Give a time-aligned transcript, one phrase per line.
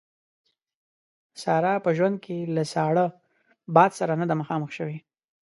[1.41, 3.05] ساره په ژوند کې له ساړه
[3.75, 4.97] باد سره نه ده مخامخ شوې.